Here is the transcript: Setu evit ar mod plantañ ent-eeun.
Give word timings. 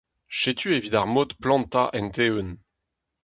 Setu 0.39 0.67
evit 0.77 0.93
ar 0.99 1.07
mod 1.13 1.29
plantañ 1.43 1.87
ent-eeun. 1.97 2.49